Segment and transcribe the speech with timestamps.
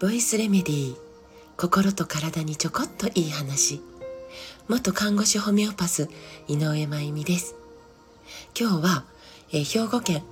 [0.00, 0.96] ボイスレメディー
[1.58, 3.82] 心と体にちょこっといい話。
[4.68, 6.08] 元看護師ホメオパス
[6.48, 7.56] 井上真由美です。
[8.58, 9.04] 今日は、
[9.52, 10.22] え兵庫県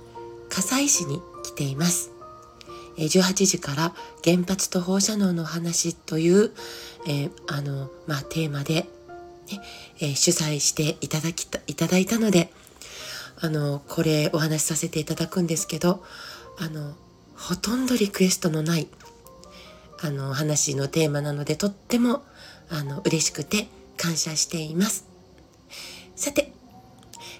[0.49, 2.09] 加西市に来ています。
[2.97, 3.93] 18時から
[4.23, 6.53] 原発と放射能の話という、
[7.07, 9.61] え、あの、まあ、テーマで、ね
[9.99, 12.51] え、主催していただきた、いただいたので、
[13.39, 16.03] あの、これお話しさせていただくんですけど、
[16.57, 16.95] あの、
[17.35, 18.87] ほとんどリクエストのない、
[20.01, 22.23] あの、話のテーマなので、とっても、
[22.69, 23.67] あの、嬉しくて
[23.97, 25.05] 感謝しています。
[26.15, 26.53] さて、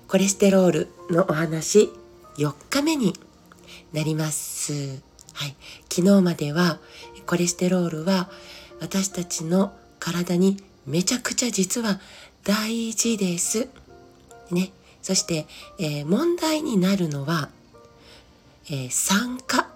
[0.07, 1.89] コレステロールのお話、
[2.37, 3.13] 4日目に
[3.93, 5.01] なります。
[5.33, 5.55] はい。
[5.89, 6.79] 昨日までは、
[7.25, 8.29] コレステロールは
[8.79, 11.99] 私たちの体にめちゃくちゃ実は
[12.43, 13.67] 大事です。
[14.51, 14.71] ね。
[15.05, 15.45] そして、
[15.77, 17.49] えー、問題になるのは、
[18.71, 19.69] えー、酸化、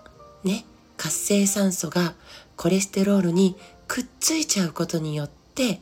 [0.43, 0.65] ね。
[0.97, 2.15] 活性酸素が
[2.55, 3.55] コレステロールに
[3.87, 5.81] くっついちゃうことによって、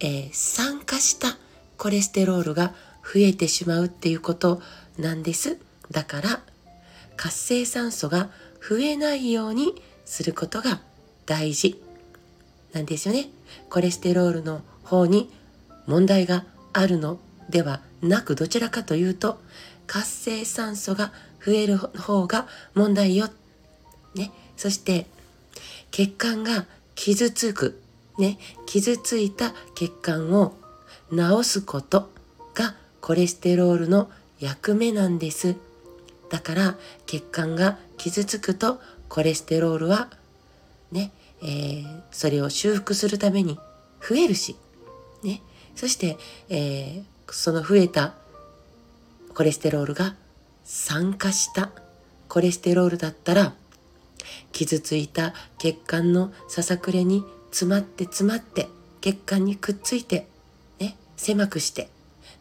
[0.00, 1.38] えー、酸化した
[1.76, 2.74] コレステロールが
[3.04, 4.60] 増えてしまうっていうこと
[4.98, 5.58] なんです。
[5.92, 6.40] だから、
[7.16, 8.28] 活性酸素が
[8.60, 10.80] 増えないようにすることが
[11.26, 11.80] 大事
[12.72, 13.28] なんですよね。
[13.70, 15.30] コレステロールの方に
[15.86, 19.40] 問題があるのではなくどちらかというと
[19.86, 21.12] 活性酸素が
[21.44, 23.28] 増える方が問題よ。
[24.14, 24.30] ね。
[24.56, 25.06] そして
[25.90, 27.80] 血管が傷つく。
[28.18, 28.38] ね。
[28.66, 30.54] 傷ついた血管を
[31.10, 32.10] 治すこと
[32.54, 34.10] がコレステロールの
[34.40, 35.56] 役目なんです。
[36.30, 36.76] だから
[37.06, 40.08] 血管が傷つくとコレステロールは
[40.92, 43.58] ね、えー、それを修復するために
[44.06, 44.56] 増えるし、
[45.22, 45.40] ね、
[45.74, 46.16] そして、
[46.48, 48.14] えー、その増えた
[49.34, 50.14] コレステロールが
[50.64, 51.70] 酸化した
[52.28, 53.54] コレステロールだったら
[54.52, 58.68] 傷ついた血管のささくれに詰まって詰まって
[59.00, 60.26] 血管にくっついて、
[60.78, 61.88] ね、狭くして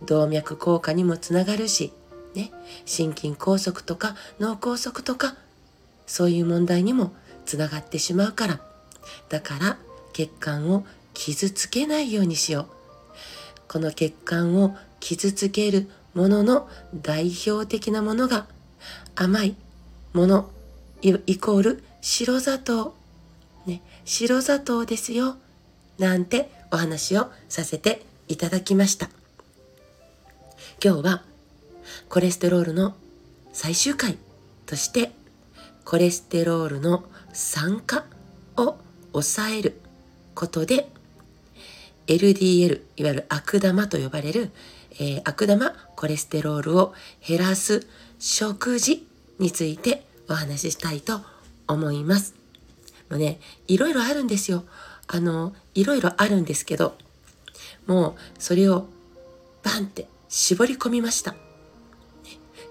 [0.06, 1.92] 動脈硬化にもつながるし
[2.38, 2.52] ね、
[2.86, 5.36] 心筋梗塞とか脳梗塞とか
[6.06, 7.12] そういう問題にも
[7.46, 8.60] つながってしまうから。
[9.30, 9.78] だから
[10.14, 12.77] 血管を傷つけないようにしよう。
[13.68, 18.48] この血管を傷つけるものの代表的なものが
[19.16, 19.56] 甘い
[20.14, 20.50] もの
[21.02, 22.96] イコール白砂糖。
[23.66, 25.38] ね白砂糖ですよ。
[26.00, 29.10] なんてお話をさせていただきました。
[30.84, 31.24] 今日は
[32.10, 32.96] コレステロールの
[33.54, 34.18] 最終回
[34.66, 35.12] として
[35.86, 38.06] コレステロールの酸化
[38.58, 38.78] を
[39.14, 39.80] 抑える
[40.36, 40.90] ことで
[42.08, 44.52] LDL いわゆる悪玉と呼ばれる、
[44.94, 46.94] えー、悪玉コレステロールを
[47.26, 47.86] 減らす
[48.20, 49.06] 食事
[49.40, 51.22] についてお話ししたいと
[51.68, 52.36] 思います。
[53.10, 54.64] もうね、いろいろあるんですよ。
[55.08, 56.96] あの、いろいろあるんですけど、
[57.86, 58.88] もうそれを
[59.64, 61.36] バンって絞り込みました。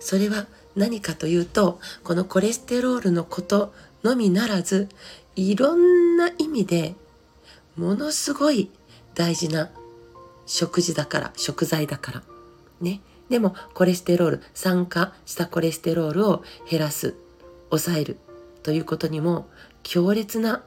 [0.00, 3.72] それは何かというとこのコレステロールのこと
[4.04, 4.88] のみならず
[5.34, 6.94] いろんな意味で
[7.76, 8.70] ものすごい
[9.16, 9.70] 大事な
[10.46, 12.22] 食事だから食材だから。
[12.80, 13.00] ね。
[13.28, 17.16] でもコレステロール酸化したコレステロールを減らす
[17.70, 18.18] 抑える
[18.62, 19.48] ということにも
[19.82, 20.62] 強烈な、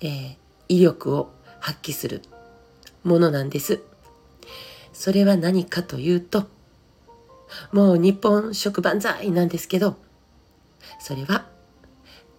[0.00, 0.36] えー、
[0.68, 2.22] 威力を発揮する
[3.04, 3.80] ものなんです。
[4.92, 6.46] それは何かというと
[7.72, 9.96] もう日本食万歳なんですけど、
[10.98, 11.46] それは、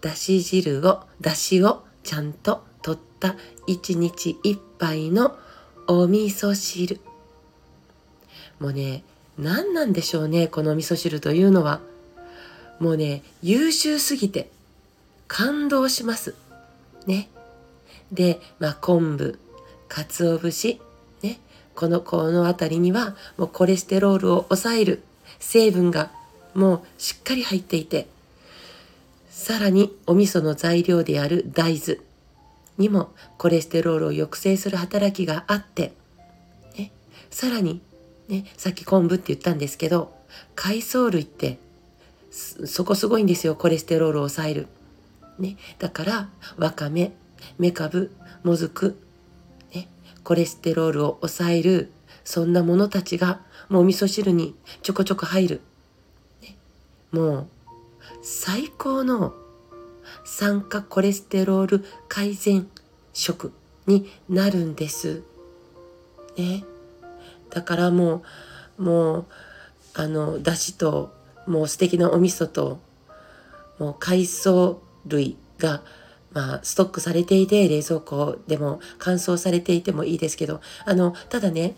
[0.01, 3.35] だし汁を、だしをちゃんと取った
[3.67, 5.37] 一日一杯の
[5.85, 6.99] お味噌汁。
[8.59, 9.03] もうね、
[9.37, 11.81] 何なんでしょうね、この味噌汁というのは。
[12.79, 14.49] もうね、優秀すぎて
[15.27, 16.33] 感動します。
[17.05, 17.29] ね。
[18.11, 19.37] で、まあ、昆布、
[19.87, 20.81] 鰹節、
[21.21, 21.39] ね。
[21.75, 25.03] この、この辺りにはもうコレステロールを抑える
[25.39, 26.09] 成分が
[26.55, 28.07] もうしっかり入っていて、
[29.29, 31.99] さらにお味噌の材料である大豆
[32.81, 35.93] にもコレステロールを抑制する働きがあって、
[36.77, 36.91] ね、
[37.29, 37.81] さらに、
[38.27, 40.13] ね、さっき昆布って言ったんですけど、
[40.55, 41.59] 海藻類って
[42.31, 44.67] そこすごいんですよ、コレステロールを抑える。
[45.37, 47.11] ね、だから、わかめ、
[47.57, 48.11] めかぶ、
[48.43, 48.97] もずく、
[49.73, 49.87] ね、
[50.23, 51.91] コレステロールを抑える、
[52.23, 55.61] そんなものたちがもうお味噌汁にちょこちょこ入る。
[56.41, 56.55] ね、
[57.11, 57.47] もう
[58.21, 59.33] 最高の
[60.23, 62.67] 酸化コレステロール改善
[63.13, 63.51] 食
[63.87, 65.23] になるんです。
[66.37, 66.63] ね。
[67.49, 68.23] だからも
[68.77, 69.25] う、もう、
[69.93, 71.13] あの、だしと
[71.47, 72.79] もう素敵なお味噌と
[73.79, 75.81] もう海藻類が
[76.33, 81.75] まあ、ストックされていて冷蔵庫でも乾燥されていてもいいですけどあのただね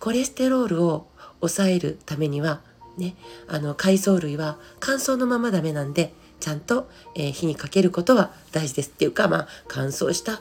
[0.00, 1.06] コレステロールを
[1.38, 2.62] 抑えるためには
[2.98, 3.14] ね
[3.46, 6.12] あの海藻類は乾燥のままダメなんで
[6.42, 10.40] ちゃんと、えー、火にかけることは大事ですっていうかまあ乾燥した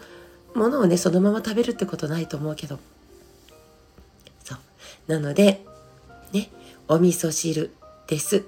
[0.55, 2.79] ものをねそのまま食べるってことないと思うけど
[4.43, 4.57] そう
[5.11, 5.63] なので
[6.33, 6.49] ね
[6.87, 7.71] お味噌汁
[8.07, 8.43] です。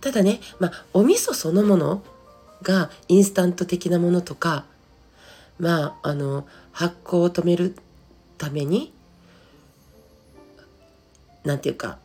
[0.00, 2.02] ただね、まあ、お味噌そのもの
[2.62, 4.64] がインスタント的なものとか
[5.60, 7.76] まああの発酵を止める
[8.38, 8.94] ために
[11.44, 11.98] 何て言うか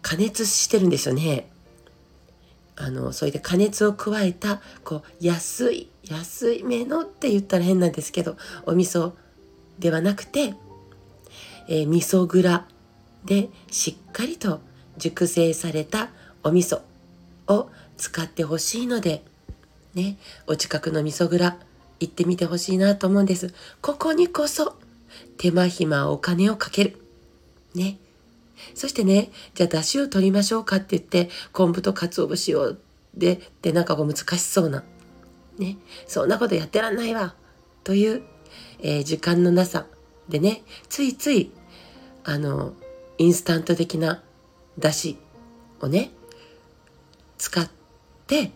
[0.00, 1.50] 加熱してるんですよね。
[2.80, 8.36] あのそれで加熱を加えたこう安い安いめのって言ったら変なんですけど
[8.66, 9.12] お味噌
[9.78, 10.54] ではなくて、
[11.68, 12.66] えー、味噌蔵
[13.24, 14.60] でしっかりと
[14.96, 16.10] 熟成された
[16.42, 16.80] お味噌
[17.48, 19.24] を使ってほしいので
[19.94, 20.16] ね
[20.46, 21.56] お近くの味噌蔵
[22.00, 23.52] 行ってみてほしいなと思うんです。
[23.80, 24.76] ここにこそ
[25.36, 26.98] 手間暇お金をかける。
[27.74, 27.98] ね。
[28.74, 32.76] そしてねじゃあ出汁を取りましょうかって言って昆布と鰹節を
[33.14, 34.84] でってなんかこう難しそうな
[35.58, 35.76] ね
[36.06, 37.34] そんなことやってらんないわ
[37.84, 38.22] という、
[38.80, 39.86] えー、時間のなさ
[40.28, 41.50] でねついつい
[42.24, 42.74] あの
[43.18, 44.22] インスタント的な
[44.76, 45.18] 出汁
[45.80, 46.10] をね
[47.38, 47.68] 使っ
[48.26, 48.52] て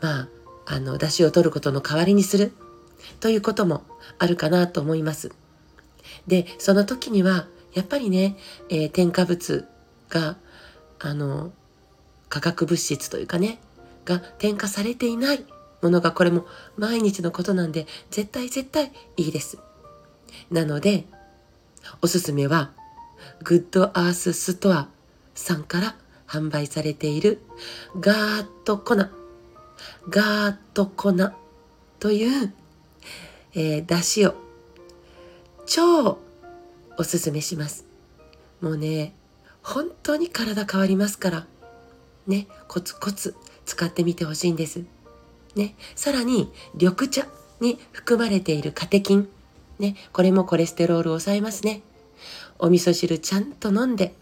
[0.00, 0.28] まあ
[0.66, 2.52] あの出汁を取ることの代わりにする
[3.20, 3.82] ということも
[4.18, 5.32] あるかなと思います。
[6.26, 7.46] でその時には
[7.78, 8.36] やっぱりね、
[8.70, 9.68] えー、添加物
[10.08, 10.36] が
[10.98, 11.52] あの
[12.28, 13.60] 化学物質というかね
[14.04, 15.44] が添加されていない
[15.80, 16.44] ものがこれも
[16.76, 19.58] 毎日のことなんで絶対絶対いいです。
[20.50, 21.04] なので
[22.02, 22.72] おすすめは
[23.44, 24.88] グッドアースストア
[25.36, 25.94] さんから
[26.26, 27.40] 販売されている
[28.00, 31.14] ガーッと粉ガーッと粉
[32.00, 32.52] という、
[33.54, 34.34] えー、出汁を
[35.64, 36.18] 超
[36.98, 37.86] おすすめします。
[38.60, 39.14] もうね
[39.62, 41.46] 本当に体変わりますから。
[42.26, 43.34] ねコツコツ
[43.64, 44.82] 使ってみてほしいんです。
[45.54, 47.26] ねさらに緑茶
[47.60, 49.28] に含まれているカテキン。
[49.78, 51.82] ねこれもコレステロールを抑えますね。
[52.58, 54.12] お味噌汁ちゃんと飲んで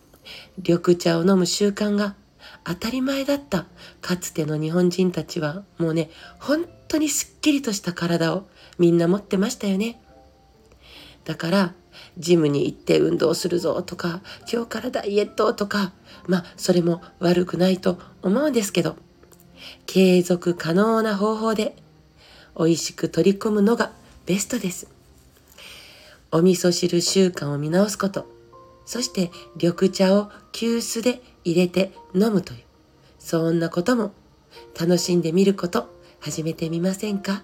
[0.59, 2.15] 緑茶を飲む習慣が
[2.63, 3.65] 当たり前だった。
[4.03, 8.47] かつての日本人たちはもうね本当にすっきりとした体を
[8.79, 9.99] みんな持ってましたよね。
[11.25, 11.75] だから
[12.19, 14.21] ジムに行って運動するぞとか
[14.51, 15.93] 今日からダイエットとか
[16.27, 18.97] まあそれも悪くないと思うんですけど
[19.87, 21.77] 継続可能な方法で
[22.59, 23.93] 美味しく取り組むのが
[24.25, 24.89] ベストです
[26.33, 28.27] お味噌汁習慣を見直すこと
[28.85, 29.31] そして
[29.61, 32.61] 緑茶を急須で入れて飲むという、
[33.19, 34.13] そんなことも
[34.79, 35.91] 楽しんでみること
[36.21, 37.43] 始めてみませんか？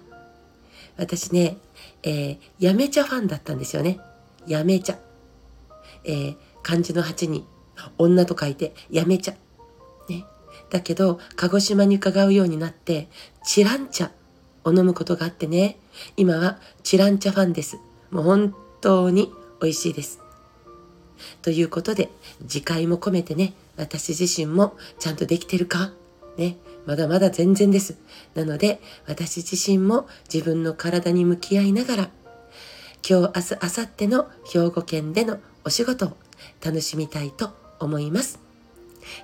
[0.97, 1.57] 私ね、
[2.01, 3.99] えー、やめ茶ファンだったんですよね。
[4.47, 4.97] やめ茶。
[6.03, 7.45] えー、漢字の8に
[7.97, 9.33] 女と書いてやめ茶。
[10.09, 10.25] ね。
[10.69, 13.09] だけど、鹿児島に伺うようになって、
[13.43, 14.11] チラン茶
[14.63, 15.77] を飲むことがあってね、
[16.17, 17.77] 今はチラン茶ファンです。
[18.11, 19.31] もう本当に
[19.61, 20.19] 美味しいです。
[21.41, 22.09] ということで、
[22.47, 25.91] 次回も込めてね、私自身もちゃんとできてるか？
[26.37, 27.97] ね、まだまだ全然です。
[28.33, 32.09] なので、私自身も自分の体に向き合いながら、
[33.07, 36.17] 今日、明日、明後日の兵庫県でのお仕事を
[36.63, 38.39] 楽しみたいと思います。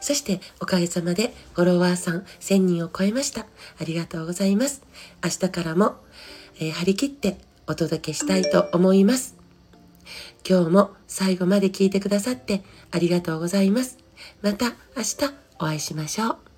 [0.01, 3.45] そしておかげさまでフォロワーさん1000人を超えました。
[3.79, 4.83] ありがとうございます。
[5.23, 5.95] 明日からも、
[6.59, 9.35] えー、張り切ってお届けしたいと思います。
[10.47, 13.97] 今日も最後まで聞いてくださってありがとうございます。
[14.41, 15.17] また明日
[15.59, 16.48] お会いしましょう。